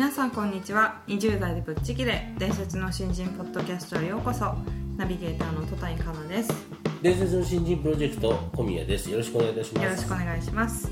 [0.00, 1.02] 皆さんこんにちは。
[1.08, 4.54] 20代でぶっちぎれ伝説の新人ポッドキャストへようこそ。
[4.96, 6.50] ナビゲーターの戸谷香奈です。
[7.02, 9.10] 伝説の新人プロジェクト小宮です。
[9.10, 9.84] よろしくお願いいたします。
[9.84, 10.90] よろしくお願いします、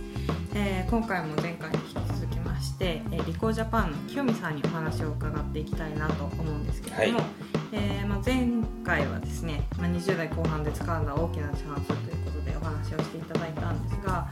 [0.54, 7.28] えー今回も前回に引き続きまして、えー、リコージャパンの清美さんにお話を伺っていきたいなと思うんですけれども、はい。
[7.72, 8.46] えーまあ、前
[8.84, 14.28] 回はですね、まあ、20代後半で掴んだ大きなチャンスということでお話をしていただいたんですが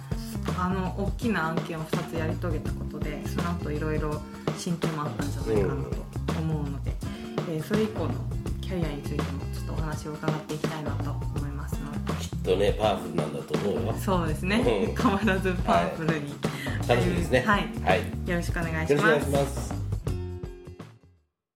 [0.59, 4.21] あの大きな案件を2つやり遂げたことでその後いろいろ
[4.57, 5.75] 進展もあったんじゃないかな
[6.35, 6.93] と思うので、
[7.51, 8.11] えーそれ以降の
[8.61, 11.99] キャリアについてもちょっとお話を伺っていきたいなと思いますので。
[12.21, 13.95] きっとねパワフルなんだと思うよ。
[13.95, 14.57] そうですね。
[14.89, 14.97] うん。
[14.97, 16.35] 変わらずパワフルに、
[16.89, 17.41] 楽しみですね。
[17.47, 17.69] はい。
[17.85, 19.75] はい、よろしくお願いよしまろしくお願いしすます。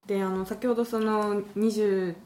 [0.06, 2.16] であの先ほどその20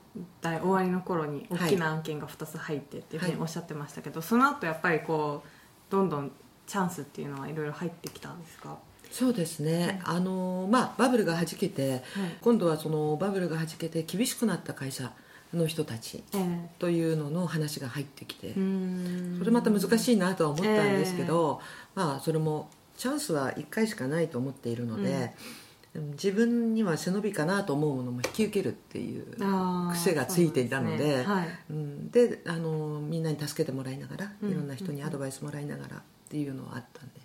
[0.40, 5.48] 代終わりの頃に大きな案件が2つ入ってっていうふうにはいおっしゃってましたけど、その後やっぱりこう
[5.92, 6.32] どんどん
[6.66, 8.76] チャンスっていうのはいろいろ入ってきたんですか？
[9.14, 12.02] そうですね、あのまあ、バブルがはじけて、
[12.40, 15.12] 今度はそのバブルがはじけて厳しくなった会社
[15.52, 16.70] の人たちええ。
[16.80, 18.58] というのの話が入ってきて、そ
[19.44, 21.60] れまた難しいなとは思ったんですけど、
[21.94, 25.32] まあ、それもチャンスは1回しかないと思っているので、
[25.94, 26.10] うん。
[26.14, 29.26] 自分には背伸びかなと思うものも引き受けるっていう
[29.92, 31.22] 癖がついていたのでね。
[31.22, 31.48] はい。
[31.70, 32.10] うん。
[32.10, 34.50] であのみんなに助けてもらいながら、うん。
[34.50, 37.23] いろんな人にアドバイスもらいながらっていうのはあったんで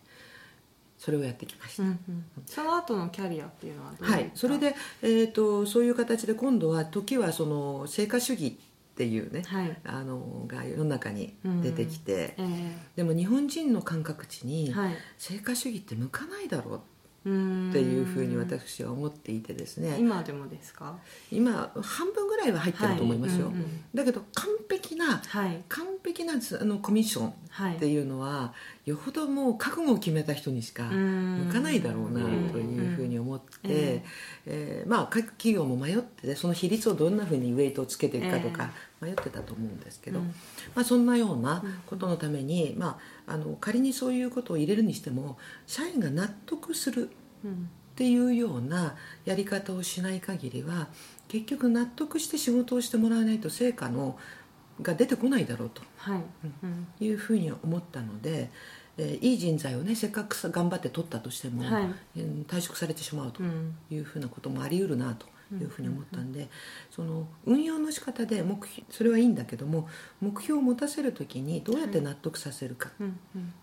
[0.99, 1.83] それをやってきました。
[1.83, 2.25] うんうん。
[2.45, 4.23] その後のキャリアっていうのはどうはい。
[4.25, 9.77] い、それで、えー、とそういう形で今度は時はその成果主義っていうね、はい。
[9.85, 11.33] あのが世の中に
[11.63, 14.75] 出てきて、えでも日本人の感覚値に
[15.17, 16.81] 成果主義って向かないだろ
[17.25, 19.97] ううーんっていうふうに私は思っていてですね。
[19.99, 20.97] 今でもですか？
[21.31, 25.63] 今半分ぐらいは入ってると思いますよ、はいうんうんだけど完璧なはい。
[25.69, 27.23] 完璧なあのコミッション。
[27.25, 27.33] はい
[27.75, 28.53] っていうのは
[28.85, 32.49] よほどもう覚悟を決めた人にしか向向かないだろうなうん。
[32.49, 34.03] というふうに思って、え
[34.45, 38.71] えーまあ各企業も迷っててその比率をどんなふうにウェイトをつけていくかとか
[39.01, 40.25] 迷ってたと思うんですけど、うん。
[40.75, 45.37] まあ、そんなようなことのために、まあ、あの仮にそういうことを入れるにしても
[45.67, 47.09] 社員が納得する
[47.43, 47.69] うん。
[47.99, 48.95] っていうような
[49.25, 50.87] やり方をしない限りは
[51.27, 54.17] 結局納得して仕事をしてもらわないと成果の
[54.81, 55.81] が出てこないだろうと。
[55.97, 56.22] はい。
[56.63, 56.88] うん。
[57.00, 58.50] いうふうに思ったので、
[58.97, 61.90] えーいい人材をねせっかくさ頑張って取ったとしても、はい。
[62.17, 63.75] えー退職されてしまうとうん。
[63.91, 65.25] いうふうなこともあり得るなと
[65.56, 66.47] いうふうに思ったんで、
[66.91, 69.88] その運用の仕方で目標それはいいんだけども
[70.22, 73.07] 目標を持たせる時にどうやって納得させるかっ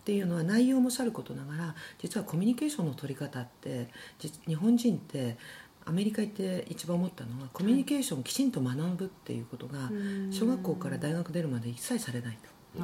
[0.05, 3.89] ていうのは内容もさることながら実はコミュニケーションの取り方って
[4.19, 5.37] 実日本人って
[5.87, 12.39] アメリカ行って一番思ったのはコミュニケーションをきちんと学ぶっていうことがうん小学校から大学出るまで一切されない
[12.77, 12.83] と。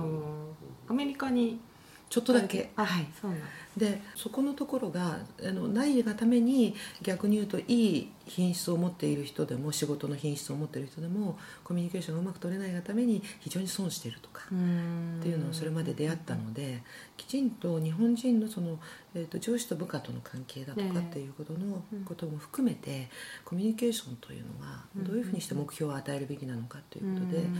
[0.89, 1.61] アメリカに
[2.09, 2.71] ちょっとだけ。
[2.77, 3.07] あはい。
[3.21, 7.65] そうなんですでそこのところがあのないがために逆に言うとい
[7.97, 14.43] い品質を持っている人でも仕事の品質を持っている人でもコミュニケーションがうまく取れないがために非常に損しているとか。
[14.43, 16.83] っていうのをそれまで出会ったので
[17.17, 18.79] きちんと日本人のその、
[19.15, 20.99] えー、と上司と部下との関係だとかええ。
[20.99, 22.05] っていうことのうん。
[22.05, 23.09] ことも含めて
[23.45, 25.05] コミュニケーションというのはうん。
[25.05, 27.57] どういうふうにして目標を与えるべきなのかということで、うん。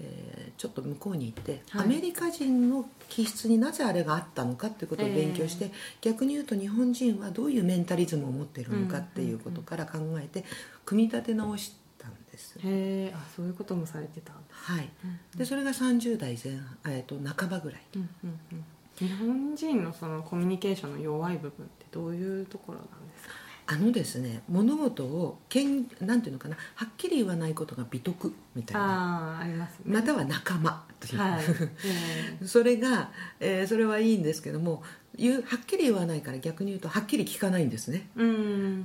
[0.00, 1.84] えーちょっと向こうに行って、はい。
[1.84, 5.55] アメリカ人の気質になぜあれがあったのかということを勉強して、
[6.00, 10.44] 逆に言うと日本人はどういうメンタリズムを持っているのかっていうことから考えて
[10.84, 12.58] 組み立て直したんです。
[12.58, 14.32] へえあそういうこともされてた。
[14.50, 17.82] はい、うんでそれが30代前半、えー、と半ばぐらい。
[17.94, 18.64] うんうんうん。
[18.98, 23.34] 日本人のそのコミュニケーションの弱い部分ってどういうところなんですか？
[23.68, 28.80] あのですね物事をけんなんていうのかなはっきり言わないことが美徳みたいな。
[28.80, 29.92] ああありますね。
[29.92, 31.44] または仲間という、はい、
[32.42, 33.10] えそれが、
[33.40, 34.82] えーそれはいいんですけども
[35.18, 38.08] 言うはっきり言わないから逆に言うとはっきり聞かないんですね。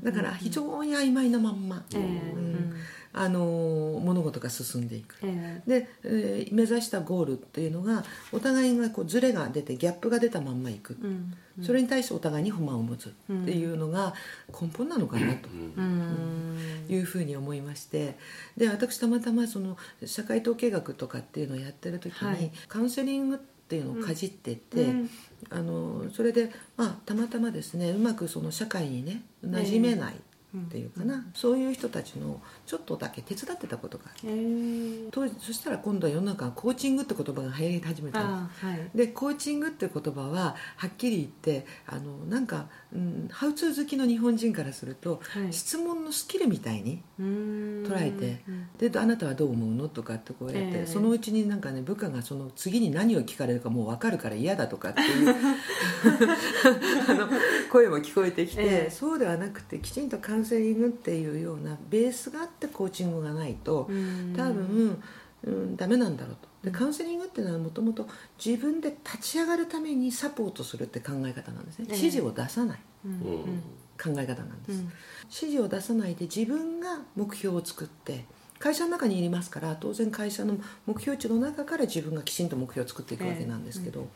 [0.03, 1.99] だから非常に曖昧なまんま、ええ。
[1.99, 2.03] う
[2.39, 2.73] ん。
[3.13, 5.17] あのー物事が進んでいく。
[5.21, 5.69] ええ。
[5.81, 11.33] で、えー目指したゴールっていうのがお互いがこうズレが出てギャップが出たまんまいく、うん。
[11.61, 13.11] それに対してお互いに不満を持つっ
[13.45, 14.13] ていうのが
[14.49, 15.49] 根本なのかなと。
[15.49, 16.57] うん。
[16.89, 18.17] いうふうに思いまして。
[18.55, 22.51] で私たまたまその社会統計学とかっていうのをやってる時に、はい。
[22.69, 25.09] カウンセリングっていうのをかじってて、うん。
[25.49, 30.15] あのそれで、まあ、たまたまですねうまくその社会にね馴染めない
[30.57, 35.09] っていうかな、そういう人たちのちょっとだけ手伝ってたことがあるへー。
[35.11, 38.35] 当時そしたら今度は世の中はコーチングって言葉が流行り始めたの。
[38.35, 38.89] あーはい。
[38.93, 45.53] でコーチングって言葉ははっきり言ってあのなんか、うん、ハウツー好きの日本人からすると、はい。
[45.53, 48.67] 質問のスキルみたいに捉えてうん。
[48.91, 50.85] であなたはどう思うのとかってこうやって、ええ。
[50.85, 55.29] そのうちになんかね部下がその次に何を聞かれるかもう分かるから嫌だとかっていう
[57.07, 57.29] あの
[57.71, 58.89] 声も聞こえてきて、ええ。
[58.91, 64.33] そうではなくてきちんとカウンセリングっていうようなベースがあってコーチングがないとうん。
[64.35, 65.01] 多分、
[65.43, 66.49] うん、ダメなんだろうと。
[66.63, 68.07] でカウンセリングっていうのはもともと
[68.43, 71.85] 自分で立ち上がるためにサポートするって考え方なんですね。
[71.89, 71.97] ええ。
[71.97, 72.79] 指示を出さない。
[73.05, 73.11] うん。
[73.11, 73.63] うん。
[74.01, 74.91] 考え方なんです、うん。
[75.25, 78.25] 指示を出さないで自分が目標を作って
[78.57, 80.57] 会社の中にいますから当然会社の
[80.87, 84.07] 目標値の中から自分がきちんと目標を作っていくわけなんですけど、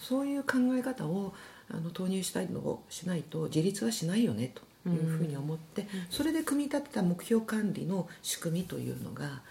[0.00, 1.34] そういう考え方を
[1.70, 9.42] あの投入したいのをしないと自立はしないよねというふうに思って、それで組み立てた目標管理の仕組みというのが、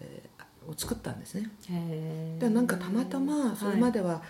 [0.00, 1.50] えーを作ったんですね。
[2.38, 4.22] でなんかたまたまそれまででは、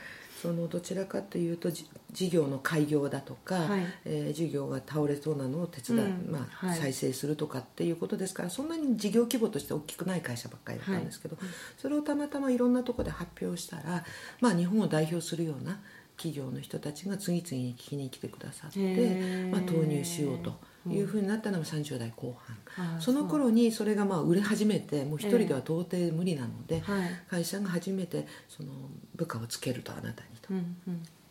[0.43, 3.87] そのどちらかというとじ事業の開業だとか、はい。
[4.05, 6.33] えー事業が倒れそうなのを手伝い、うん。
[6.33, 6.79] まあはい。
[6.79, 11.39] 再生するとかっていうことですからそんなに事業規模として大きくない会社ばっかりだったんですけど、
[11.79, 14.05] それをたまたまいろんなところで発表したら、
[14.41, 15.79] まあ、日本を代表するような
[16.17, 20.55] 企業の人たちが次々に聞きに来てくださって、まあ、投入しようと
[20.89, 22.37] いうふうになったのが30代後
[22.77, 23.01] 半。
[23.01, 27.11] その頃にそれがまあ売れ始めてもう一人では到底無理なので、はい。
[27.29, 28.73] 会社が初めてその
[29.17, 30.49] 部下をつけるとあなたにと。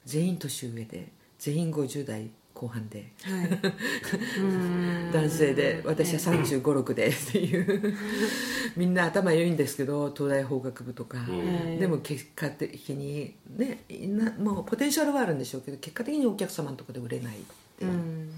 [0.06, 2.30] 全員年上で全員50代
[2.64, 3.12] 後半で。
[3.24, 3.50] はい。
[4.40, 5.12] うん。
[5.12, 7.94] 男性で私は3 5 6でっていう。
[8.78, 11.80] みんな頭良いんですけど東大法学部とか、うん。
[11.80, 17.40] でも結果的にねなもうポテンシャルはあるんでしょうけど結果的にお客様のところで売れないっ
[17.78, 17.84] て。
[17.84, 18.30] いうう、ん。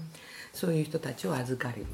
[0.52, 1.84] そういう人たちを預かる、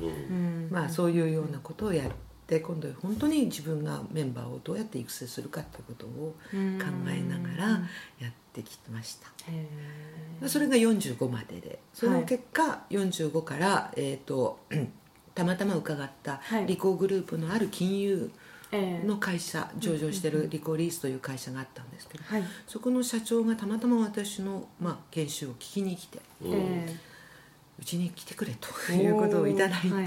[0.70, 2.10] まあ、そういうようなことをやっ
[2.46, 7.68] て今度本当に自分がメンバーをどうやって育成するかっていうことを考えながら
[8.20, 9.28] やってきました。
[9.50, 14.60] へそれが45まででその結果、45から、えー、と
[15.34, 16.66] たまたま伺ったはい。
[16.66, 18.30] リコーグループのある金融
[18.72, 22.44] の会社、上場してるリコーリースという会社があったんですけど、はい。
[22.66, 26.96] そこの社長がたまたま私の、まあ、研修を聞きに来てうんえ
[27.82, 30.06] うちに来てくれということをいただいて、はい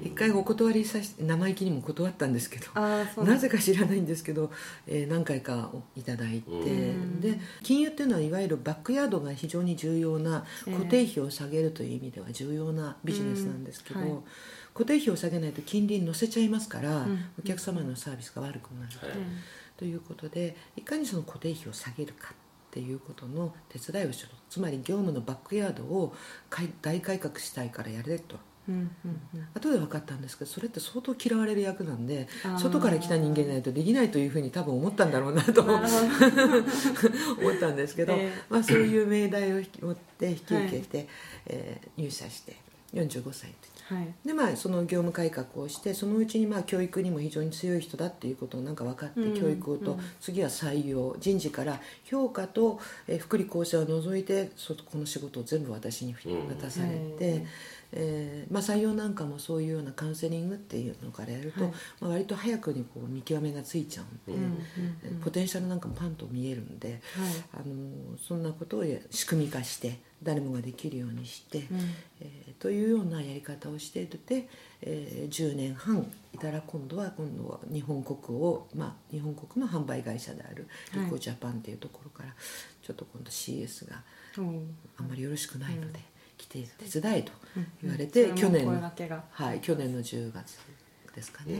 [0.00, 2.80] 一回お断りさし生意気にも断ったんですけど
[3.24, 4.52] なぜか知らないんですけど、
[4.86, 7.20] えー何回かいただいて、うん。
[7.20, 14.22] で金融っていうのはいわゆるバックヤードが非常に重要なええ固定費を下げるという意味では重要なビジネスなんですけど、うんはい。
[14.72, 17.24] 固定費を下げないと金利に乗せちゃいますから、うん。
[17.40, 19.18] お客様のサービスが悪くなる、はい。
[19.76, 22.36] ということでいかにその固定費を下げるかっ
[22.70, 26.14] ていうことの手伝いをしろつまり業務のバックヤードを
[26.50, 28.36] 改大改革したいからやれと。
[28.68, 29.48] うんうんうん。
[29.54, 32.28] 後で分かったんですけどそれって相当嫌われる役なんで
[32.58, 38.32] 外から来た人間じゃないとできないというふうに多分思ったんだろうなと思 ったんですけど、ええ。
[38.50, 41.08] まあ、そういう命題を引き持って引き受けて、
[41.46, 42.56] えー入社して
[42.94, 44.14] 45歳の時はい。
[44.26, 57.46] でまあその業務改革をしてそのうちにまあ教育にも非常に強い人だっていうことをなんか分かって、うん教育と、うん次は採用人事から評価と、えー福利厚生を除いてそこの仕事を全部私に渡されて、うん
[57.92, 61.72] えーまあ、採用なんかもそういうようなカウンセリングっていうのからやると、はい。
[62.00, 64.58] まあ、割と早くにこう見極めがついちゃうんで、うんうん
[65.04, 67.00] えーポテンシャルなんかもパンと見えるんで、はい。
[67.54, 71.78] あのそんなことを仕組み化して誰もができるようにして、うん。
[72.20, 74.48] えーというようなやり方をしていて、
[74.82, 76.04] えー10年半
[76.34, 82.34] いたら今度は今度は日本国を、まあ、日本国の販売会社であるリコージャパンっていうところから、
[82.82, 84.02] ちょっと今度 CS が
[84.36, 84.40] う。
[84.42, 86.04] んあんまりよろしくないので、うん
[86.38, 87.32] 来て手伝えと
[87.82, 88.72] 言われうんて、去年の
[89.30, 90.58] はい去年の10月
[91.14, 91.58] ですかね、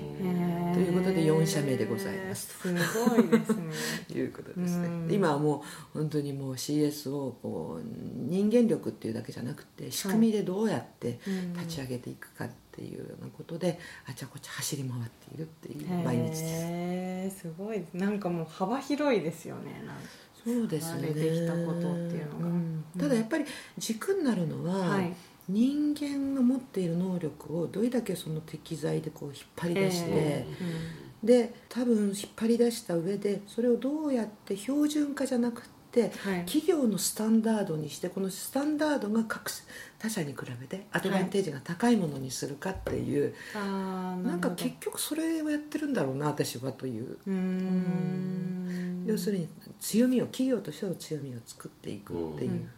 [0.72, 3.72] ということで4社目でございますすごいですね。
[4.14, 4.86] いうことですね。
[4.86, 7.84] うん今はもう本当にもう CS をこう
[8.30, 17.40] 人間力っていうだけじゃなくて仕組みでどうやってうん立ち上げていくかっていうようなことであちゃこちゃ走り回っているっていう毎日です。
[17.40, 17.82] すごい。
[17.94, 20.02] なんかもう幅広いですよねなんか
[20.54, 21.08] そうですね。
[21.08, 22.84] 慣れてきたことっていうのがん。
[22.98, 23.44] ただやっぱり
[23.76, 25.12] 軸になるのは、はい。
[25.48, 30.46] 人間が持っている能力をどれだけその適材でこう引っ張り出して、え
[31.24, 35.62] で多分引っ張り出した上でそれをどうやって標準化じゃなく
[35.92, 36.44] はい。
[36.44, 39.50] 企業のスタンダードにしてこのスタンダードが各
[39.98, 49.48] 他社に比べてアドバンテージが高いものにするかっていう、あーなんか結局それをやってるんだろうな私はという、う要するに
[49.80, 52.68] 強みを企業としての強みを作っていくっていう,、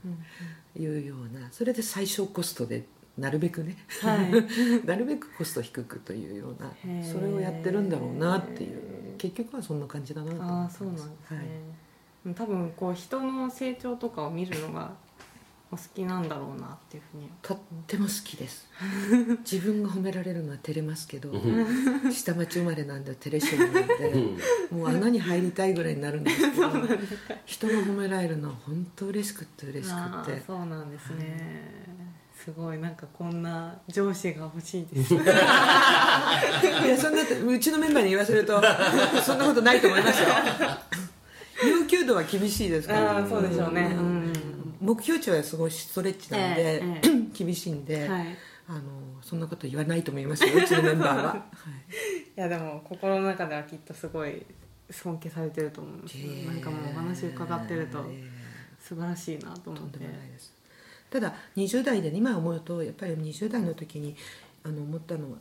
[0.77, 1.49] ういうような。
[1.51, 2.87] それで最小コストで
[3.19, 4.31] なるべくね、はい。
[4.87, 6.73] なるべくコスト低くというような。
[7.03, 8.91] それをやってるんだろうなっていう。
[9.19, 11.47] 結局はそんな感じだなと思ってああますそうなんですね、はい
[12.35, 14.93] 多分こう人の成長とかを見るのが
[15.73, 17.31] お好きなんだろうなっていうふうに。
[17.43, 18.69] とっても好きです。
[19.49, 21.33] 自分が褒められるのは照れますけど
[22.11, 23.73] 下町生まれなんで照れ性なん。
[23.73, 23.81] で
[24.71, 26.71] もう穴に入りたいぐらいになるんですけど
[27.47, 30.39] 人が褒められるのは本当嬉しくって嬉しあくて。
[30.39, 31.87] ーそうなんですね、
[32.45, 35.15] すごいなんかこんな上司が欲しいです。
[35.15, 38.61] いやそんなうちのメンバーに言わせると
[39.23, 40.29] そんなことないと思いますよ
[41.69, 43.83] 要求度は厳しいですからああそうでしょうね。
[43.83, 44.33] うん。
[44.81, 48.37] 目標値はすごいストレッチなんで、えええ厳しいんで、はい。
[48.69, 48.81] あの
[49.21, 52.19] そんなこと言わないと思いますようちのメンバーは、 はい。
[52.19, 54.47] いやでも心の中ではきっとすごい
[54.91, 58.31] 尊敬されてると思います、いなんかもうお話伺ってるとえ
[58.81, 60.55] 素晴らしいなと思とんってでもないです。
[61.11, 64.15] ただ20代で今思うとやっぱり20代の時に
[64.63, 65.39] あの思ったのは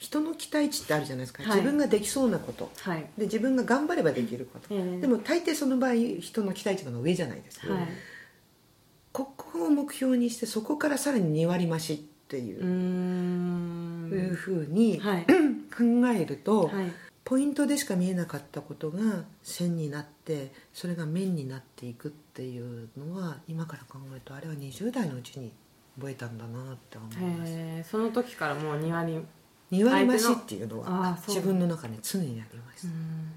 [0.00, 1.56] 人の期待値ってあるじゃないですか、はい。
[1.58, 2.72] 自分ができそうなこと。
[2.80, 3.00] はい。
[3.18, 5.00] で自分が頑張ればできること、ええ。
[5.00, 7.60] でも大抵その場合人の期待値の上じゃないです。
[7.60, 7.88] か、はい。
[9.12, 12.62] ここを目標にしてそこからさらに2割増しっていう。
[14.10, 15.26] いうふうにはい。
[15.70, 16.90] 考えると、はい。
[17.22, 25.52] ポイントでしか見えなかったことが線になってそれが面になっていくっていうのは今から考えるとあれは20代のうちに
[25.96, 27.46] 覚えたんだなって思いま
[27.84, 27.90] す。
[27.90, 29.20] その時からもう2割
[29.72, 32.90] 2割増しっていうのあは自分の中に常にありましう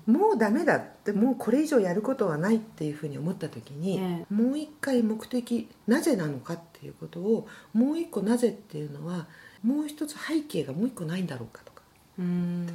[0.06, 9.28] たもうダメだってもうこれ以上やることはないっていうふうに思った時に、えもう一回目的なぜなのかっていうことをもう一個なぜっていうのは
[9.64, 11.82] もう一つ背景がもう一個ないんだろうかとか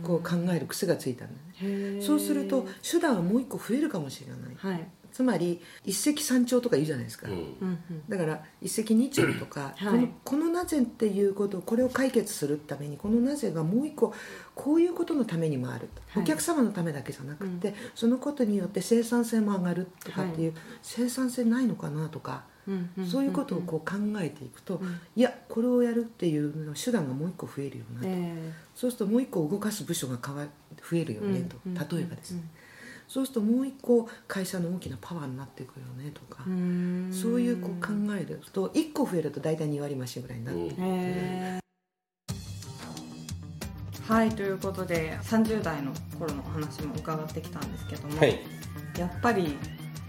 [0.03, 2.01] こう考える癖がついたんだね。
[2.01, 4.39] そうすると手段はもう一個増えるかもしれない。
[4.57, 4.89] はい
[5.19, 7.35] つまり一石三鳥とか言うじゃないですか、うん。
[7.35, 8.03] うんうん。
[8.09, 9.89] だから一石二鳥とか、はい。
[9.89, 14.15] このこのなぜっていうことこれを解決するためにこのなぜがもう一個
[14.55, 16.23] こういうことのためにもあると、はい。
[16.23, 25.01] お客様のためだけじゃなくて、そのことによって生産性も上がるとかっていう、生産性ないのかなとか、うんんんそういうことをこう考えていくと、うん。
[25.17, 30.47] いやこれをやるっていうの手段がもう一個増えるよなと、えそうするともう一個動かす部署が変わ
[30.89, 32.35] 増えるよーねと、うん例えばです。
[32.35, 32.43] ね、
[33.09, 36.45] そうするともう一個会社の大きなパワーになっていくよねとか、
[37.11, 41.69] そういうこう考えると1個増えると大体2割増しぐらいになって、うんへー。
[44.13, 48.39] はいということで30代の頃のお話も伺ってきたんですけども、はい。
[48.99, 49.57] やっぱり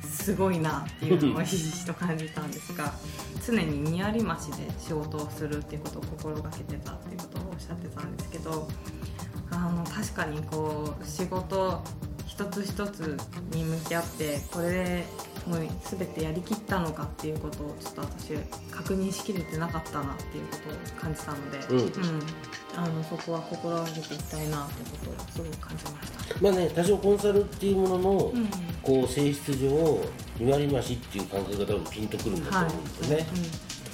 [0.03, 2.93] すごいなっていうのをひしひしと感じたんですが
[3.45, 8.67] 常ににやり増しで仕事をするっていうことを心がけてたっていうことをおっしゃってたんですけど
[9.51, 11.81] あの確かにこう仕事
[12.39, 13.17] 一つ一つ
[13.53, 15.05] に向き合ってこれで
[15.45, 18.33] もう全てやりきったのかっていうことをちょっと私
[18.71, 22.21] 確認しきれてなかったなっていうことを感じたので、うん。
[22.77, 26.41] あのそこは心がけていきたいなってことをすごく感じました。
[26.41, 28.47] まあね多少コンサルっていうものの、うん。
[28.81, 29.67] こう性質上
[30.39, 33.27] 2割増しっていう感覚が多分ピンとくるんだと思うんですよね、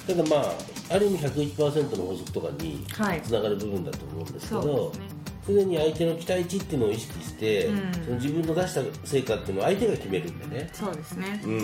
[0.06, 0.54] ただまあ
[0.94, 3.22] ある意味101%の法則とかにはい。
[3.22, 5.15] つながる部分だと思うんですけど、ですね
[5.46, 11.40] 常に相手の期待値っていうのを意識して、うんその自分の出した成果っていうのは相手が決めるんでねそうですね。
[11.44, 11.60] うん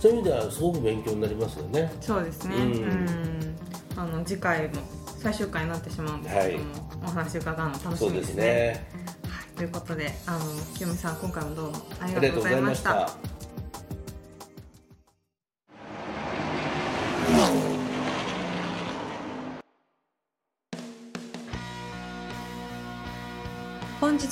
[0.00, 2.56] そういう意味ではすごく勉強になりますよねそうですね。
[2.56, 2.74] ううん
[3.06, 3.56] ん。
[3.96, 4.74] あの次回も
[5.18, 6.64] 最終回になってしまうんですけども、
[7.04, 8.44] お話伺うの楽しみですすね。
[8.44, 8.86] ね
[9.28, 9.56] はい。
[9.56, 10.40] ということで、あの
[10.76, 12.40] 清美さん今回もどうもありがとうご。
[12.42, 13.33] ざいました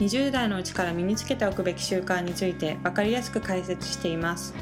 [0.00, 4.54] 20代のうちから身につけておくべき習慣について分かりやすく解説しています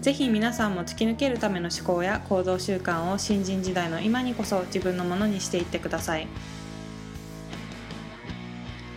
[0.00, 6.26] ぜひ皆さんも突き抜けるための思考や行動習慣を新人時代の今にこそ自分のものにしていってください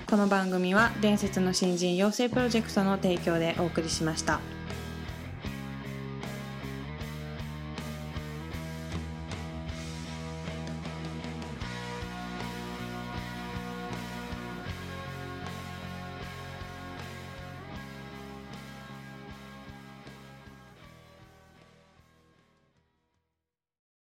[0.09, 4.41] この番組は伝説の新人養成プロジェクトの提供でお送りしました。